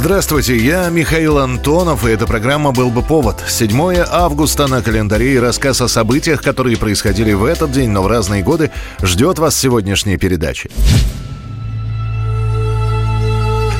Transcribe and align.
Здравствуйте, 0.00 0.56
я 0.56 0.88
Михаил 0.90 1.38
Антонов, 1.38 2.06
и 2.06 2.10
эта 2.10 2.24
программа 2.24 2.70
«Был 2.70 2.88
бы 2.90 3.02
повод». 3.02 3.42
7 3.48 3.96
августа 4.08 4.68
на 4.68 4.80
календаре 4.80 5.34
и 5.34 5.38
рассказ 5.40 5.80
о 5.80 5.88
событиях, 5.88 6.40
которые 6.40 6.76
происходили 6.76 7.32
в 7.32 7.44
этот 7.44 7.72
день, 7.72 7.90
но 7.90 8.04
в 8.04 8.06
разные 8.06 8.44
годы, 8.44 8.70
ждет 9.02 9.40
вас 9.40 9.58
сегодняшняя 9.58 10.16
передача. 10.16 10.68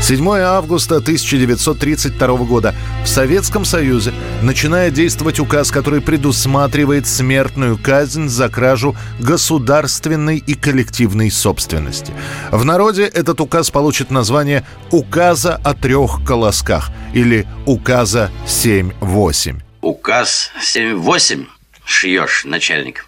7 0.08 0.26
августа 0.38 0.96
1932 0.96 2.36
года 2.38 2.74
в 3.04 3.06
Советском 3.06 3.66
Союзе 3.66 4.14
начинает 4.40 4.94
действовать 4.94 5.38
указ, 5.38 5.70
который 5.70 6.00
предусматривает 6.00 7.06
смертную 7.06 7.76
казнь 7.76 8.26
за 8.28 8.48
кражу 8.48 8.96
государственной 9.18 10.38
и 10.38 10.54
коллективной 10.54 11.30
собственности. 11.30 12.14
В 12.50 12.64
народе 12.64 13.02
этот 13.02 13.42
указ 13.42 13.70
получит 13.70 14.10
название 14.10 14.64
«Указа 14.90 15.56
о 15.56 15.74
трех 15.74 16.24
колосках» 16.26 16.88
или 17.12 17.46
«Указа 17.66 18.30
7-8». 18.46 19.60
Указ 19.82 20.52
7-8 20.74 21.44
шьешь, 21.84 22.46
начальник. 22.46 23.04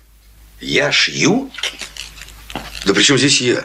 Я 0.61 0.93
шью? 0.93 1.51
Да 2.85 2.93
при 2.93 3.03
чем 3.03 3.17
здесь 3.17 3.41
я? 3.41 3.65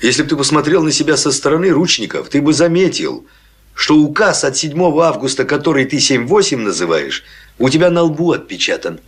Если 0.00 0.22
бы 0.22 0.28
ты 0.30 0.36
посмотрел 0.36 0.82
на 0.82 0.92
себя 0.92 1.16
со 1.16 1.30
стороны 1.30 1.68
ручников, 1.70 2.30
ты 2.30 2.40
бы 2.40 2.54
заметил, 2.54 3.26
что 3.74 3.96
указ 3.96 4.44
от 4.44 4.56
7 4.56 4.80
августа, 4.98 5.44
который 5.44 5.84
ты 5.84 5.98
7-8 5.98 6.56
называешь, 6.56 7.22
у 7.58 7.68
тебя 7.68 7.90
на 7.90 8.02
лбу 8.02 8.32
отпечатан. 8.32 9.00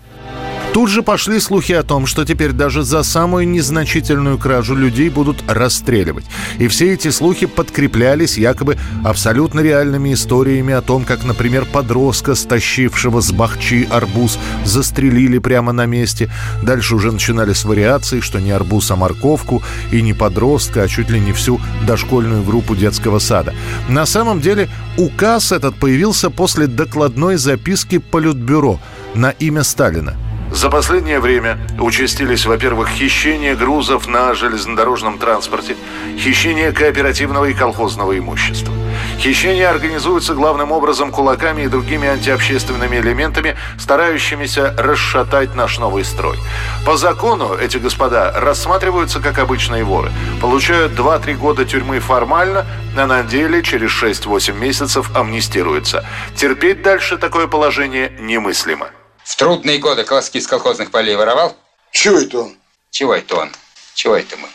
Тут 0.72 0.88
же 0.88 1.02
пошли 1.02 1.38
слухи 1.38 1.72
о 1.72 1.82
том, 1.82 2.06
что 2.06 2.24
теперь 2.24 2.52
даже 2.52 2.82
за 2.82 3.02
самую 3.02 3.46
незначительную 3.46 4.38
кражу 4.38 4.74
людей 4.74 5.10
будут 5.10 5.44
расстреливать. 5.46 6.24
И 6.58 6.66
все 6.66 6.94
эти 6.94 7.10
слухи 7.10 7.44
подкреплялись 7.44 8.38
якобы 8.38 8.78
абсолютно 9.04 9.60
реальными 9.60 10.14
историями 10.14 10.72
о 10.72 10.80
том, 10.80 11.04
как, 11.04 11.24
например, 11.24 11.66
подростка, 11.66 12.34
стащившего 12.34 13.20
с 13.20 13.32
бахчи 13.32 13.86
арбуз, 13.90 14.38
застрелили 14.64 15.38
прямо 15.38 15.72
на 15.72 15.84
месте. 15.84 16.30
Дальше 16.62 16.94
уже 16.96 17.12
начинались 17.12 17.64
вариации, 17.64 18.20
что 18.20 18.40
не 18.40 18.50
арбуз, 18.50 18.90
а 18.90 18.96
морковку, 18.96 19.62
и 19.90 20.00
не 20.00 20.14
подростка, 20.14 20.84
а 20.84 20.88
чуть 20.88 21.10
ли 21.10 21.20
не 21.20 21.34
всю 21.34 21.60
дошкольную 21.86 22.44
группу 22.44 22.74
детского 22.74 23.18
сада. 23.18 23.52
На 23.90 24.06
самом 24.06 24.40
деле 24.40 24.70
указ 24.96 25.52
этот 25.52 25.74
появился 25.74 26.30
после 26.30 26.66
докладной 26.66 27.36
записки 27.36 27.98
Политбюро 27.98 28.80
на 29.14 29.30
имя 29.30 29.64
Сталина. 29.64 30.16
За 30.52 30.68
последнее 30.68 31.18
время 31.18 31.58
участились, 31.80 32.44
во-первых, 32.44 32.90
хищение 32.90 33.56
грузов 33.56 34.06
на 34.06 34.34
железнодорожном 34.34 35.18
транспорте, 35.18 35.76
хищение 36.18 36.72
кооперативного 36.72 37.46
и 37.46 37.54
колхозного 37.54 38.16
имущества. 38.18 38.72
Хищения 39.18 39.70
организуются 39.70 40.34
главным 40.34 40.70
образом 40.70 41.10
кулаками 41.10 41.62
и 41.62 41.68
другими 41.68 42.06
антиобщественными 42.06 42.96
элементами, 42.96 43.56
старающимися 43.78 44.74
расшатать 44.76 45.54
наш 45.54 45.78
новый 45.78 46.04
строй. 46.04 46.38
По 46.84 46.96
закону 46.98 47.54
эти 47.54 47.78
господа 47.78 48.32
рассматриваются 48.36 49.20
как 49.20 49.38
обычные 49.38 49.84
воры, 49.84 50.10
получают 50.40 50.92
2-3 50.92 51.34
года 51.34 51.64
тюрьмы 51.64 51.98
формально, 52.00 52.66
а 52.96 53.06
на 53.06 53.22
деле 53.22 53.62
через 53.62 53.90
6-8 53.90 54.58
месяцев 54.58 55.10
амнистируются. 55.16 56.04
Терпеть 56.36 56.82
дальше 56.82 57.16
такое 57.16 57.46
положение 57.46 58.12
немыслимо. 58.20 58.88
В 59.24 59.36
трудные 59.36 59.78
годы 59.78 60.04
колоски 60.04 60.40
с 60.40 60.46
колхозных 60.46 60.90
полей 60.90 61.16
воровал? 61.16 61.56
Чего 61.92 62.18
это 62.18 62.38
он? 62.40 62.56
Чего 62.90 63.14
это 63.14 63.36
он? 63.36 63.52
Чего 63.94 64.16
это 64.16 64.36
мы? 64.36 64.48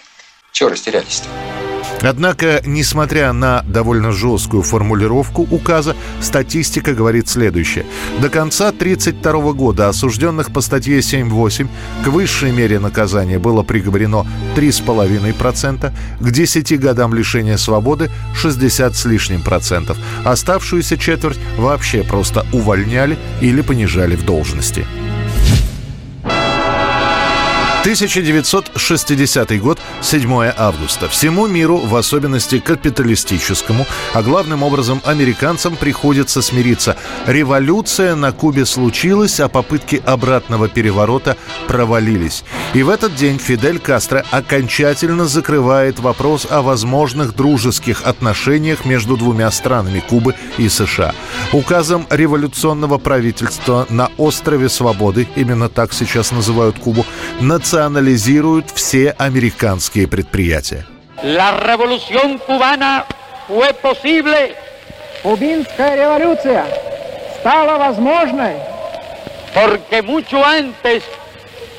Чего 0.52 0.70
растерялись-то? 0.70 1.57
Однако, 2.02 2.62
несмотря 2.66 3.34
на 3.34 3.64
довольно 3.68 4.12
жесткую 4.12 4.64
формулировку 4.64 5.48
указа, 5.50 5.96
статистика 6.22 6.94
говорит 6.94 7.28
следующее. 7.28 7.86
До 8.22 8.30
конца 8.30 8.70
1932 8.70 9.54
года 9.54 9.90
осужденных 9.90 10.52
по 10.52 10.62
статье 10.62 11.00
7.8 11.00 11.68
к 12.04 12.08
высшей 12.08 12.52
мере 12.52 12.80
наказания 12.80 13.40
было 13.40 13.64
приговорено 13.64 14.26
3,5%, 14.56 15.92
к 16.20 16.32
10 16.32 16.80
годам 16.80 17.14
лишения 17.14 17.58
свободы 17.58 18.12
60 18.36 18.96
с 18.96 19.06
лишним 19.06 19.42
процентов. 19.42 19.98
Оставшуюся 20.24 20.98
четверть 20.98 21.40
вообще 21.58 22.04
просто 22.04 22.46
увольняли 22.54 23.18
или 23.42 23.62
понижали 23.62 24.16
в 24.16 24.24
должности. 24.26 24.86
1960 27.82 29.62
год, 29.62 29.80
7 30.02 30.52
августа. 30.58 31.08
Всему 31.08 31.48
миру, 31.48 31.78
в 31.78 31.96
особенности 31.96 32.60
капиталистическому, 32.60 33.86
а 34.14 34.24
главным 34.24 34.64
образом 34.64 35.02
американцам 35.06 35.76
приходится 35.76 36.42
смириться. 36.42 36.98
Революция 37.28 38.16
на 38.16 38.32
Кубе 38.32 38.66
случилась, 38.66 39.40
а 39.40 39.48
попытки 39.48 40.02
обратного 40.06 40.68
переворота 40.68 41.38
провалились. 41.68 42.44
И 42.74 42.84
в 42.84 42.90
этот 42.90 43.16
день 43.16 43.38
Фидель 43.38 43.80
Кастро 43.80 44.26
окончательно 44.32 45.26
закрывает 45.26 46.00
вопрос 46.00 46.48
о 46.50 46.62
возможных 46.64 47.36
дружеских 47.36 48.02
отношениях 48.06 48.86
между 48.86 49.16
двумя 49.16 49.52
странами 49.52 50.00
Кубы 50.00 50.36
и 50.58 50.68
США. 50.68 51.14
Указом 51.54 52.08
революционного 52.10 52.98
правительства 52.98 53.86
на 53.90 54.10
острове 54.18 54.68
Свободы, 54.68 55.28
именно 55.36 55.70
так 55.70 55.94
сейчас 55.94 56.32
называют 56.32 56.80
Кубу, 56.80 57.06
национальный 57.40 57.77
национализируют 57.78 58.72
все 58.72 59.14
американские 59.20 60.08
предприятия. 60.08 60.88
La 61.22 61.52
revolución 61.52 62.40
cubana 62.40 63.06
fue 63.48 63.72
posible. 63.74 64.56
Кубинская 65.22 65.96
революция 65.96 66.66
стала 67.40 67.78
возможной. 67.78 68.56
Porque 69.54 70.02
mucho 70.02 70.44
antes 70.44 71.04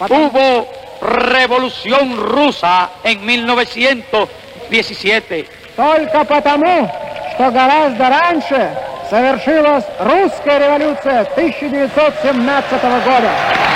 hubo 0.01 0.69
revolución 1.01 2.17
rusa 2.17 2.91
en 3.03 3.27
1917. 3.27 5.47
Только 5.77 6.25
потому, 6.25 6.89
что 7.35 7.51
гораздо 7.51 8.09
раньше 8.09 8.71
совершилась 9.11 9.85
русская 10.01 10.59
революция 10.59 11.23
1917 11.23 12.83
года. 13.05 13.68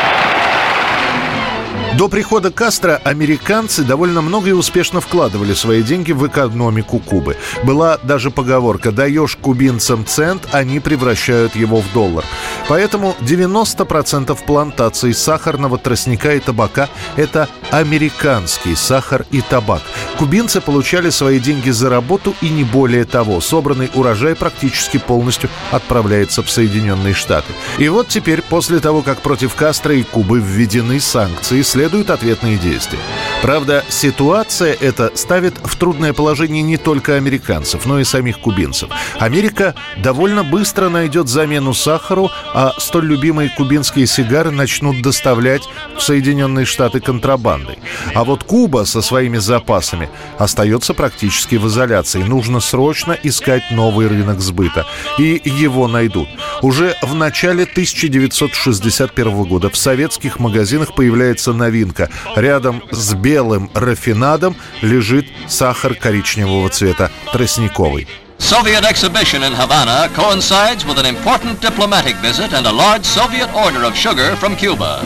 До 1.97 2.09
прихода 2.09 2.51
Кастро 2.51 3.01
американцы 3.05 3.85
довольно 3.85 4.23
много 4.23 4.49
и 4.49 4.53
успешно 4.53 5.03
вкладывали 5.03 5.53
свои 5.53 5.83
деньги 5.83 6.13
в 6.13 6.27
экономику 6.27 6.99
Кубы. 6.99 7.37
Была 7.65 7.99
даже 8.03 8.31
поговорка 8.31 8.93
«даешь 8.93 9.37
кубинцам 9.37 10.07
цент, 10.07 10.49
они 10.53 10.81
превращают 10.81 11.55
его 11.55 11.83
в 11.83 11.93
доллар». 11.93 12.25
Поэтому 12.69 13.15
90% 13.21 14.37
плантаций 14.47 15.13
сахарного 15.13 15.77
тростника 15.77 16.35
и 16.35 16.41
табака– 16.41 16.89
это 17.17 17.49
американский 17.71 18.75
сахар 18.75 19.27
и 19.31 19.43
табак. 19.43 19.83
Кубинцы 20.23 20.61
получали 20.61 21.11
свои 21.11 21.41
деньги 21.41 21.71
за 21.71 21.91
работу 21.91 22.37
и 22.41 22.49
не 22.49 22.63
более 22.63 23.05
того. 23.05 23.41
Собранный 23.41 23.91
урожай 23.93 24.37
практически 24.37 24.99
полностью 24.99 25.51
отправляется 25.73 26.45
в 26.45 26.49
Соединенные 26.49 27.13
Штаты. 27.13 27.53
И 27.79 27.89
вот 27.89 28.07
теперь, 28.07 28.41
после 28.41 28.79
того, 28.79 29.03
как 29.03 29.21
против 29.21 29.57
Кастро 29.57 29.97
и 29.97 30.05
Кубы 30.05 30.39
введены 30.39 31.01
санкции, 31.01 31.63
следуют 31.63 32.09
ответные 32.09 32.57
действия. 32.57 33.01
Правда, 33.43 33.85
ситуация 33.89 34.73
эта 34.73 35.11
ставит 35.17 35.55
в 35.65 35.75
трудное 35.75 36.13
положение 36.13 36.63
не 36.63 36.77
только 36.77 37.17
американцев, 37.17 37.87
но 37.87 37.99
и 37.99 38.05
самих 38.05 38.39
кубинцев. 38.39 38.89
Америка 39.19 39.75
довольно 39.97 40.45
быстро 40.45 40.89
найдет 40.89 41.27
замену 41.27 41.75
сахару, 41.75 42.31
а 42.55 42.73
столь 42.79 43.07
любимые 43.07 43.51
кубинские 43.51 44.07
сигары 44.07 44.53
начнут 44.53 45.03
доставлять 45.03 45.69
в 45.97 46.01
Соединенные 46.01 46.65
Штаты 46.67 47.01
контрабандой. 47.01 47.81
А 48.15 48.23
вот 48.23 48.45
Куба 48.45 48.85
со 48.85 49.03
своими 49.03 49.39
запасами 49.39 50.09
остается 50.39 50.95
практически 50.95 51.57
в 51.57 51.67
изоляции. 51.67 52.23
Нужно 52.23 52.61
срочно 52.61 53.19
искать 53.25 53.73
новый 53.73 54.07
рынок 54.07 54.41
сбыта. 54.41 54.87
И 55.19 55.43
его 55.45 55.89
найдут. 55.89 56.29
Уже 56.63 56.95
в 57.03 57.17
начале 57.17 57.65
1961 57.65 59.43
года 59.43 59.69
в 59.69 59.77
советских 59.77 60.39
магазинах 60.39 60.95
появляется 60.95 61.53
новинка. 61.53 62.09
Рядом 62.37 62.85
с 62.93 63.15
белым 63.15 63.32
рафинадом 63.75 64.57
лежит 64.81 65.27
сахар 65.49 65.95
коричневого 65.95 66.69
цвета, 66.69 67.11
тростниковый. 67.33 68.07
Soviet 68.43 68.85
exhibition 68.85 69.45
in 69.45 69.53
Havana 69.53 70.11
coincides 70.15 70.85
with 70.85 70.99
an 70.99 71.07
important 71.07 71.61
diplomatic 71.61 72.17
visit 72.17 72.53
and 72.53 72.67
a 72.67 72.73
large 72.73 73.05
Soviet 73.05 73.49
order 73.55 73.85
of 73.85 73.95
sugar 73.95 74.35
from 74.37 74.57
Cuba. 74.57 75.01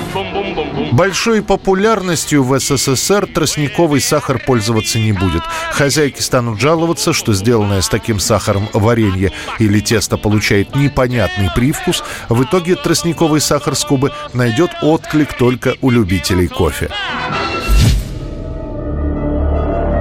Большой 0.93 1.43
популярностью 1.43 2.43
в 2.43 2.58
СССР 2.58 3.26
тростниковый 3.26 4.00
сахар 4.00 4.38
пользоваться 4.38 4.99
не 4.99 5.12
будет. 5.12 5.43
Хозяйки 5.70 6.23
станут 6.23 6.61
жаловаться, 6.61 7.12
что 7.12 7.34
сделанное 7.34 7.82
с 7.82 7.88
таким 7.88 8.20
сахаром 8.20 8.70
варенье 8.73 9.32
или 9.58 9.81
тесто 9.81 10.17
получает 10.17 10.75
непонятный 10.75 11.50
привкус. 11.55 12.02
В 12.31 12.43
итоге 12.43 12.75
тростниковый 12.75 13.43
сахар 13.43 13.76
с 13.76 13.84
Кубы 13.84 14.12
найдет 14.32 14.70
отклик 14.81 15.34
только 15.34 15.75
у 15.82 15.90
любителей 15.90 16.49
кофе. 16.49 16.90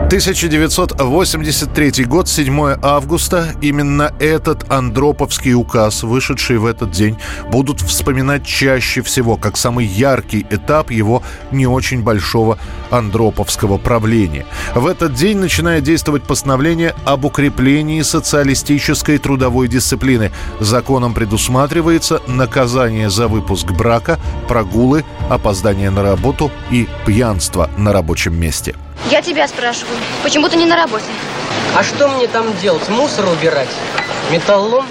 1983 0.05 2.05
год, 2.05 2.29
7 2.29 2.77
августа. 2.83 3.55
Именно 3.59 4.13
этот 4.19 4.71
Андроповский 4.71 5.55
указ, 5.55 6.03
вышедший 6.03 6.59
в 6.59 6.67
этот 6.67 6.91
день, 6.91 7.17
будут 7.51 7.81
вспоминать 7.81 8.45
чаще 8.45 9.01
всего, 9.01 9.35
как 9.35 9.57
самый 9.57 9.87
яркий 9.87 10.45
этап 10.51 10.91
его 10.91 11.23
не 11.51 11.65
очень 11.65 12.03
большого 12.03 12.59
Андроповского 12.91 13.79
правления. 13.79 14.45
В 14.75 14.85
этот 14.85 15.15
день 15.15 15.39
начинает 15.39 15.83
действовать 15.83 16.21
постановление 16.23 16.93
об 17.03 17.25
укреплении 17.25 18.03
социалистической 18.03 19.17
трудовой 19.17 19.67
дисциплины. 19.67 20.31
Законом 20.59 21.15
предусматривается 21.15 22.21
наказание 22.27 23.09
за 23.09 23.27
выпуск 23.27 23.71
брака, 23.71 24.19
прогулы, 24.47 25.03
опоздание 25.31 25.89
на 25.89 26.03
работу 26.03 26.51
и 26.69 26.87
пьянство 27.07 27.71
на 27.75 27.91
рабочем 27.91 28.39
месте. 28.39 28.75
Я 29.09 29.21
тебя 29.21 29.47
спрашиваю, 29.47 29.97
почему 30.23 30.49
ты 30.49 30.57
не 30.57 30.65
на 30.65 30.75
работе? 30.75 31.05
А 31.75 31.83
что 31.83 32.07
мне 32.07 32.27
там 32.27 32.55
делать? 32.57 32.87
Мусор 32.89 33.27
убирать? 33.27 33.69
Металлом? 34.31 34.87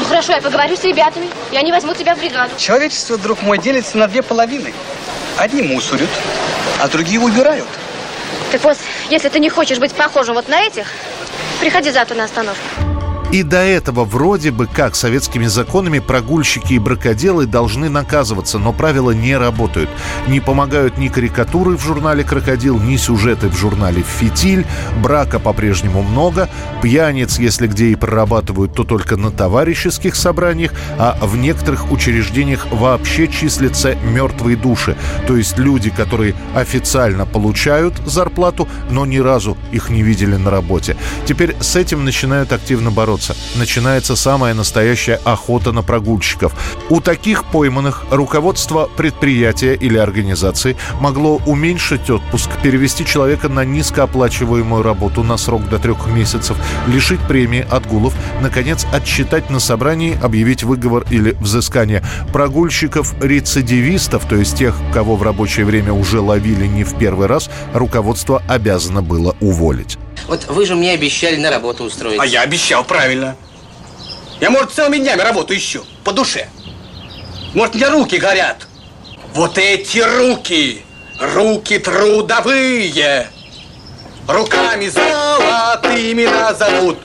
Ну 0.00 0.04
хорошо, 0.06 0.32
я 0.32 0.40
поговорю 0.40 0.76
с 0.76 0.82
ребятами, 0.82 1.28
и 1.52 1.56
они 1.56 1.70
возьмут 1.70 1.98
тебя 1.98 2.14
в 2.14 2.18
бригаду. 2.18 2.52
Человечество, 2.56 3.16
друг 3.18 3.42
мой, 3.42 3.58
делится 3.58 3.96
на 3.98 4.08
две 4.08 4.22
половины. 4.22 4.72
Одни 5.36 5.62
мусорят, 5.62 6.08
а 6.80 6.88
другие 6.88 7.20
убирают. 7.20 7.68
Так 8.50 8.64
вот, 8.64 8.76
если 9.10 9.28
ты 9.28 9.38
не 9.38 9.48
хочешь 9.48 9.78
быть 9.78 9.92
похожим 9.92 10.34
вот 10.34 10.48
на 10.48 10.60
этих, 10.60 10.86
приходи 11.60 11.90
завтра 11.90 12.16
на 12.16 12.24
остановку. 12.24 12.60
И 13.32 13.42
до 13.42 13.56
этого 13.56 14.04
вроде 14.04 14.50
бы 14.50 14.66
как 14.66 14.94
советскими 14.94 15.46
законами 15.46 16.00
прогульщики 16.00 16.74
и 16.74 16.78
бракоделы 16.78 17.46
должны 17.46 17.88
наказываться, 17.88 18.58
но 18.58 18.74
правила 18.74 19.12
не 19.12 19.38
работают. 19.38 19.88
Не 20.28 20.40
помогают 20.40 20.98
ни 20.98 21.08
карикатуры 21.08 21.78
в 21.78 21.82
журнале 21.82 22.24
«Крокодил», 22.24 22.78
ни 22.78 22.96
сюжеты 22.96 23.48
в 23.48 23.56
журнале 23.56 24.02
«Фитиль». 24.02 24.66
Брака 25.02 25.38
по-прежнему 25.38 26.02
много. 26.02 26.50
Пьяниц, 26.82 27.38
если 27.38 27.68
где 27.68 27.86
и 27.86 27.94
прорабатывают, 27.94 28.74
то 28.74 28.84
только 28.84 29.16
на 29.16 29.30
товарищеских 29.30 30.14
собраниях, 30.14 30.74
а 30.98 31.16
в 31.22 31.38
некоторых 31.38 31.90
учреждениях 31.90 32.66
вообще 32.70 33.28
числятся 33.28 33.94
мертвые 33.94 34.58
души. 34.58 34.94
То 35.26 35.38
есть 35.38 35.56
люди, 35.56 35.88
которые 35.88 36.34
официально 36.54 37.24
получают 37.24 37.94
зарплату, 38.04 38.68
но 38.90 39.06
ни 39.06 39.18
разу 39.18 39.56
их 39.72 39.88
не 39.88 40.02
видели 40.02 40.36
на 40.36 40.50
работе. 40.50 40.98
Теперь 41.24 41.56
с 41.60 41.76
этим 41.76 42.04
начинают 42.04 42.52
активно 42.52 42.90
бороться 42.90 43.21
бороться. 43.22 43.36
Начинается 43.58 44.16
самая 44.16 44.54
настоящая 44.54 45.20
охота 45.24 45.72
на 45.72 45.82
прогульщиков. 45.82 46.52
У 46.90 47.00
таких 47.00 47.44
пойманных 47.44 48.04
руководство 48.10 48.88
предприятия 48.96 49.74
или 49.74 49.98
организации 49.98 50.76
могло 51.00 51.40
уменьшить 51.46 52.10
отпуск, 52.10 52.50
перевести 52.62 53.06
человека 53.06 53.48
на 53.48 53.64
низкооплачиваемую 53.64 54.82
работу 54.82 55.22
на 55.22 55.36
срок 55.36 55.68
до 55.68 55.78
трех 55.78 56.06
месяцев, 56.06 56.56
лишить 56.86 57.20
премии 57.20 57.66
отгулов, 57.70 58.14
наконец, 58.40 58.86
отчитать 58.92 59.50
на 59.50 59.60
собрании, 59.60 60.18
объявить 60.22 60.64
выговор 60.64 61.04
или 61.10 61.32
взыскание. 61.40 62.02
Прогульщиков-рецидивистов, 62.32 64.26
то 64.28 64.36
есть 64.36 64.56
тех, 64.56 64.74
кого 64.92 65.16
в 65.16 65.22
рабочее 65.22 65.66
время 65.66 65.92
уже 65.92 66.20
ловили 66.20 66.66
не 66.66 66.84
в 66.84 66.98
первый 66.98 67.26
раз, 67.26 67.50
руководство 67.74 68.42
обязано 68.48 69.02
было 69.02 69.36
уволить. 69.40 69.98
Вот 70.28 70.46
вы 70.48 70.66
же 70.66 70.74
мне 70.74 70.92
обещали 70.92 71.36
на 71.36 71.50
работу 71.50 71.84
устроить. 71.84 72.20
А 72.20 72.26
я 72.26 72.42
обещал, 72.42 72.84
правильно. 72.84 73.11
Я, 74.40 74.50
может, 74.50 74.72
целыми 74.72 74.98
днями 74.98 75.20
работу 75.20 75.54
ищу, 75.54 75.84
по 76.04 76.12
душе. 76.12 76.48
Может, 77.54 77.74
мне 77.74 77.88
руки 77.88 78.16
горят. 78.16 78.66
Вот 79.34 79.56
эти 79.58 79.98
руки, 79.98 80.84
руки 81.20 81.78
трудовые, 81.78 83.28
руками 84.26 84.88
золотыми 84.88 86.26
назовут. 86.26 86.98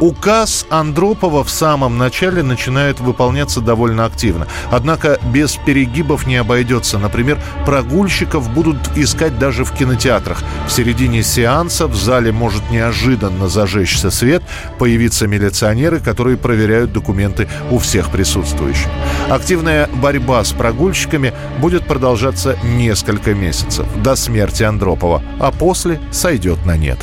Указ 0.00 0.66
Андропова 0.70 1.44
в 1.44 1.50
самом 1.50 1.98
начале 1.98 2.42
начинает 2.42 3.00
выполняться 3.00 3.60
довольно 3.60 4.06
активно. 4.06 4.46
Однако 4.70 5.18
без 5.32 5.56
перегибов 5.56 6.26
не 6.26 6.36
обойдется. 6.36 6.98
Например, 6.98 7.38
прогульщиков 7.66 8.50
будут 8.50 8.78
искать 8.96 9.38
даже 9.38 9.64
в 9.64 9.72
кинотеатрах. 9.72 10.42
В 10.66 10.72
середине 10.72 11.22
сеанса 11.22 11.86
в 11.86 11.94
зале 11.94 12.32
может 12.32 12.70
неожиданно 12.70 13.48
зажечься 13.48 14.10
свет, 14.10 14.42
появиться 14.78 15.26
милиционеры, 15.26 16.00
которые 16.00 16.38
проверяют 16.38 16.92
документы 16.92 17.46
у 17.70 17.78
всех 17.78 18.10
присутствующих. 18.10 18.88
Активная 19.28 19.88
борьба 20.02 20.42
с 20.44 20.52
прогульщиками 20.52 21.34
будет 21.58 21.86
продолжаться 21.86 22.58
несколько 22.64 23.34
месяцев 23.34 23.86
до 24.02 24.16
смерти 24.16 24.62
Андропова, 24.62 25.22
а 25.38 25.50
после 25.52 26.00
сойдет 26.10 26.64
на 26.64 26.76
нет. 26.78 26.98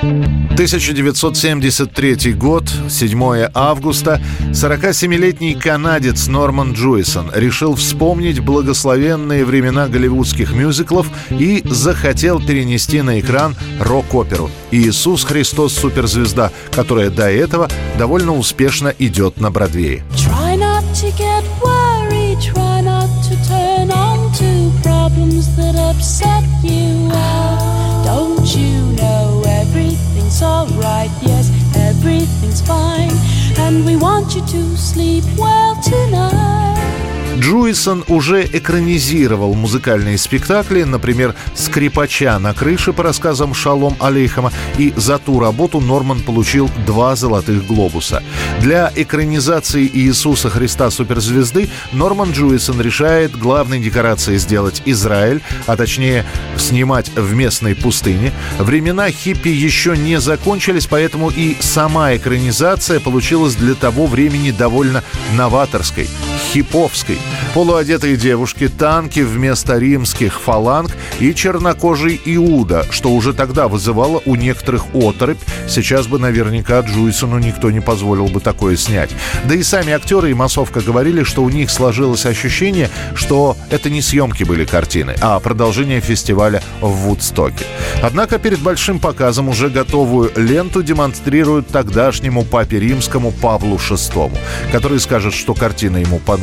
1973 0.00 2.32
год, 2.34 2.64
7 2.88 3.48
августа, 3.54 4.20
47-летний 4.50 5.54
канадец 5.54 6.26
Норман 6.26 6.72
Джуисон 6.72 7.30
решил 7.34 7.74
вспомнить 7.74 8.40
благословенные 8.40 9.44
времена 9.44 9.88
голливудских 9.88 10.52
мюзиклов 10.52 11.06
и 11.30 11.62
захотел 11.64 12.40
перенести 12.40 13.02
на 13.02 13.20
экран 13.20 13.56
рок-оперу 13.78 14.50
«Иисус 14.70 15.24
Христос 15.24 15.74
Суперзвезда», 15.74 16.50
которая 16.70 17.10
до 17.10 17.30
этого 17.30 17.68
довольно 17.98 18.36
успешно 18.36 18.94
идет 18.98 19.40
на 19.40 19.50
Бродвее. 19.50 20.02
Don't 26.22 26.49
everything's 30.40 30.42
alright? 30.42 31.10
Yes, 31.22 31.50
everything's 31.76 32.60
fine. 32.60 33.10
And 33.58 33.84
we 33.84 33.96
want 33.96 34.34
you 34.34 34.44
to 34.46 34.76
sleep 34.76 35.24
well 35.36 35.76
tonight. 35.82 36.59
Джуисон 37.40 38.04
уже 38.08 38.44
экранизировал 38.44 39.54
музыкальные 39.54 40.18
спектакли, 40.18 40.82
например, 40.82 41.34
«Скрипача 41.54 42.38
на 42.38 42.52
крыше» 42.52 42.92
по 42.92 43.02
рассказам 43.02 43.54
Шалом 43.54 43.96
Алейхама, 43.98 44.52
и 44.76 44.92
за 44.94 45.18
ту 45.18 45.40
работу 45.40 45.80
Норман 45.80 46.20
получил 46.20 46.70
два 46.86 47.16
«Золотых 47.16 47.66
глобуса». 47.66 48.22
Для 48.60 48.92
экранизации 48.94 49.90
Иисуса 49.90 50.50
Христа 50.50 50.90
суперзвезды 50.90 51.70
Норман 51.92 52.32
Джуисон 52.32 52.78
решает 52.78 53.34
главной 53.34 53.80
декорацией 53.80 54.36
сделать 54.36 54.82
Израиль, 54.84 55.40
а 55.66 55.76
точнее 55.76 56.26
снимать 56.58 57.08
в 57.16 57.34
местной 57.34 57.74
пустыне. 57.74 58.32
Времена 58.58 59.10
хиппи 59.10 59.48
еще 59.48 59.96
не 59.96 60.20
закончились, 60.20 60.86
поэтому 60.86 61.30
и 61.30 61.56
сама 61.60 62.14
экранизация 62.14 63.00
получилась 63.00 63.54
для 63.54 63.74
того 63.74 64.06
времени 64.06 64.50
довольно 64.50 65.02
новаторской, 65.32 66.06
хиповской. 66.52 67.18
Полуодетые 67.54 68.16
девушки, 68.16 68.68
танки 68.68 69.20
вместо 69.20 69.78
римских 69.78 70.40
фаланг 70.40 70.90
и 71.20 71.32
чернокожий 71.32 72.20
Иуда, 72.24 72.86
что 72.90 73.10
уже 73.10 73.32
тогда 73.32 73.68
вызывало 73.68 74.20
у 74.26 74.34
некоторых 74.34 74.86
оторопь. 74.94 75.38
Сейчас 75.68 76.08
бы 76.08 76.18
наверняка 76.18 76.80
Джуисону 76.80 77.38
никто 77.38 77.70
не 77.70 77.80
позволил 77.80 78.26
бы 78.26 78.40
такое 78.40 78.76
снять. 78.76 79.10
Да 79.44 79.54
и 79.54 79.62
сами 79.62 79.92
актеры 79.92 80.30
и 80.30 80.34
массовка 80.34 80.80
говорили, 80.80 81.22
что 81.22 81.42
у 81.42 81.48
них 81.48 81.70
сложилось 81.70 82.26
ощущение, 82.26 82.90
что 83.14 83.56
это 83.70 83.88
не 83.88 84.02
съемки 84.02 84.42
были 84.42 84.64
картины, 84.64 85.14
а 85.20 85.38
продолжение 85.38 86.00
фестиваля 86.00 86.62
в 86.80 86.90
Вудстоке. 86.90 87.64
Однако 88.02 88.38
перед 88.38 88.58
большим 88.60 88.98
показом 88.98 89.48
уже 89.48 89.68
готовую 89.68 90.32
ленту 90.36 90.82
демонстрируют 90.82 91.68
тогдашнему 91.68 92.44
папе 92.44 92.80
римскому 92.80 93.30
Павлу 93.30 93.76
VI, 93.76 94.36
который 94.72 94.98
скажет, 94.98 95.32
что 95.34 95.54
картина 95.54 95.98
ему 95.98 96.18
понравилась, 96.18 96.39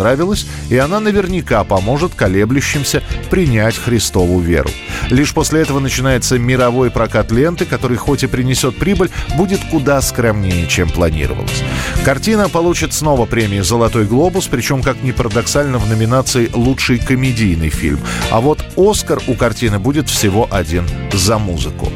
и 0.69 0.77
и 0.77 0.79
она 0.79 0.99
наверняка 0.99 1.63
поможет 1.63 2.13
колеблющимся 2.13 3.01
принять 3.31 3.75
Христову 3.75 4.39
веру. 4.39 4.69
Лишь 5.09 5.33
после 5.33 5.61
этого 5.61 5.79
начинается 5.79 6.37
мировой 6.37 6.91
прокат 6.91 7.31
ленты, 7.31 7.65
который 7.65 7.97
хоть 7.97 8.23
и 8.23 8.27
принесет 8.27 8.77
прибыль, 8.77 9.09
будет 9.35 9.59
куда 9.71 9.99
скромнее, 10.01 10.67
чем 10.67 10.89
планировалось. 10.89 11.63
Картина 12.05 12.47
получит 12.47 12.93
снова 12.93 13.25
премию 13.25 13.63
«Золотой 13.63 14.05
глобус», 14.05 14.47
причем, 14.47 14.83
как 14.83 15.01
ни 15.01 15.11
парадоксально, 15.11 15.79
в 15.79 15.89
номинации 15.89 16.51
«Лучший 16.53 16.99
комедийный 16.99 17.69
фильм». 17.69 17.99
А 18.29 18.39
вот 18.39 18.63
«Оскар» 18.75 19.19
у 19.27 19.33
картины 19.33 19.79
будет 19.79 20.09
всего 20.09 20.47
один– 20.51 20.85
за 21.11 21.39
музыку. 21.39 21.91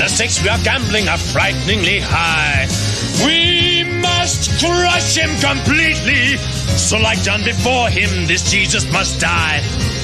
The 0.00 0.08
stakes 0.08 0.42
we 0.42 0.48
are 0.48 0.56
gambling 0.64 1.08
are 1.08 1.18
frighteningly 1.18 2.00
high. 2.00 2.66
We 3.22 3.69
must 4.30 4.60
crush 4.60 5.16
him 5.16 5.30
completely. 5.40 6.36
So, 6.76 6.98
like 6.98 7.20
John 7.22 7.42
before 7.42 7.88
him, 7.88 8.26
this 8.26 8.48
Jesus 8.48 8.84
must 8.92 9.18
die. 9.20 9.60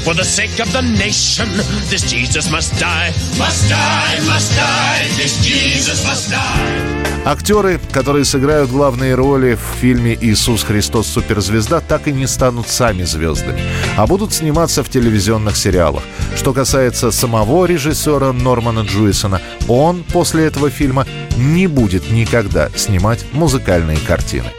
For 0.07 0.15
the 0.15 0.23
sake 0.23 0.61
of 0.61 0.73
the 0.73 0.83
nation, 0.83 1.49
this 1.91 2.03
Jesus 2.09 2.49
must 2.49 2.79
die. 2.79 3.11
Must 3.39 3.69
die, 3.69 4.21
must 4.25 4.55
die, 4.55 5.03
this 5.17 5.37
Jesus 5.45 6.07
must 6.07 6.31
die. 6.31 7.25
Актеры, 7.25 7.81
которые 7.91 8.25
сыграют 8.25 8.71
главные 8.71 9.17
роли 9.17 9.57
в 9.57 9.81
фильме 9.81 10.17
«Иисус 10.21 10.63
Христос. 10.63 11.09
Суперзвезда», 11.09 11.81
так 11.81 12.07
и 12.07 12.13
не 12.13 12.29
станут 12.29 12.69
сами 12.69 13.03
звездами, 13.03 13.61
а 13.97 14.07
будут 14.07 14.33
сниматься 14.33 14.85
в 14.85 14.89
телевизионных 14.89 15.57
сериалах. 15.57 16.05
Что 16.37 16.53
касается 16.53 17.11
самого 17.11 17.65
режиссера 17.65 18.33
Нормана 18.33 18.85
Джуисона, 18.85 19.41
он 19.67 20.05
после 20.05 20.45
этого 20.45 20.71
фильма 20.71 21.05
не 21.37 21.67
будет 21.67 22.13
никогда 22.13 22.71
снимать 22.77 23.25
музыкальные 23.33 23.99
картины. 23.99 24.53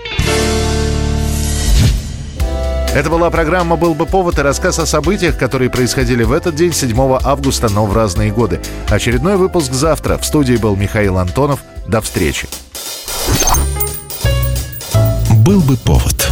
Это 2.98 3.12
была 3.12 3.30
программа 3.30 3.76
«Был 3.76 3.94
бы 3.94 4.08
повод» 4.08 4.40
и 4.40 4.42
рассказ 4.42 4.80
о 4.80 4.88
событиях, 4.88 5.38
которые 5.38 5.70
происходили 5.70 6.24
в 6.24 6.32
этот 6.32 6.56
день, 6.56 6.74
7 6.74 7.20
августа, 7.24 7.70
но 7.70 7.86
в 7.86 7.96
разные 7.96 8.32
годы. 8.32 8.60
Очередной 8.90 9.38
выпуск 9.38 9.72
завтра. 9.72 10.18
В 10.18 10.26
студии 10.26 10.56
был 10.56 10.76
Михаил 10.76 11.20
Антонов. 11.20 11.60
До 11.88 12.02
встречи. 12.02 12.48
«Был 15.46 15.62
бы 15.62 15.78
повод» 15.78 16.28